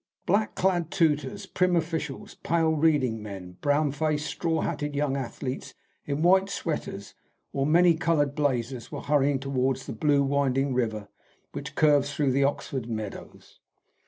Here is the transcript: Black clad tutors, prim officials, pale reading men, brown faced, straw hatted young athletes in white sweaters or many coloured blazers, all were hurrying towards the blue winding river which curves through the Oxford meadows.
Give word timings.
Black 0.25 0.55
clad 0.55 0.89
tutors, 0.89 1.45
prim 1.45 1.75
officials, 1.75 2.33
pale 2.33 2.71
reading 2.71 3.21
men, 3.21 3.57
brown 3.61 3.91
faced, 3.91 4.25
straw 4.25 4.61
hatted 4.61 4.95
young 4.95 5.15
athletes 5.15 5.75
in 6.05 6.23
white 6.23 6.49
sweaters 6.49 7.13
or 7.53 7.67
many 7.67 7.93
coloured 7.93 8.33
blazers, 8.33 8.87
all 8.91 8.97
were 8.97 9.05
hurrying 9.05 9.37
towards 9.39 9.85
the 9.85 9.93
blue 9.93 10.23
winding 10.23 10.73
river 10.73 11.07
which 11.51 11.75
curves 11.75 12.11
through 12.15 12.31
the 12.31 12.43
Oxford 12.43 12.89
meadows. 12.89 13.59